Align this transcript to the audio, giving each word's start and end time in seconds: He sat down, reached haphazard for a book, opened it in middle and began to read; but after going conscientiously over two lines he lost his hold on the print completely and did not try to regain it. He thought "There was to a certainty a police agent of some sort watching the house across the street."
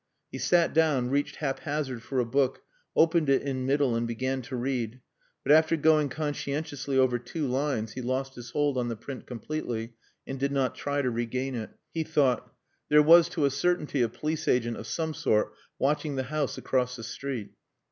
He 0.31 0.39
sat 0.39 0.73
down, 0.73 1.11
reached 1.11 1.35
haphazard 1.35 2.01
for 2.01 2.19
a 2.19 2.25
book, 2.25 2.63
opened 2.95 3.29
it 3.29 3.43
in 3.43 3.67
middle 3.67 3.95
and 3.95 4.07
began 4.07 4.41
to 4.41 4.55
read; 4.55 4.99
but 5.43 5.51
after 5.51 5.77
going 5.77 6.09
conscientiously 6.09 6.97
over 6.97 7.19
two 7.19 7.45
lines 7.47 7.91
he 7.93 8.01
lost 8.01 8.33
his 8.33 8.49
hold 8.49 8.79
on 8.79 8.87
the 8.87 8.95
print 8.95 9.27
completely 9.27 9.93
and 10.25 10.39
did 10.39 10.51
not 10.51 10.73
try 10.73 11.03
to 11.03 11.11
regain 11.11 11.53
it. 11.53 11.69
He 11.93 12.01
thought 12.03 12.51
"There 12.89 13.03
was 13.03 13.29
to 13.29 13.45
a 13.45 13.51
certainty 13.51 14.01
a 14.01 14.09
police 14.09 14.47
agent 14.47 14.77
of 14.77 14.87
some 14.87 15.13
sort 15.13 15.53
watching 15.77 16.15
the 16.15 16.23
house 16.23 16.57
across 16.57 16.95
the 16.95 17.03
street." 17.03 17.51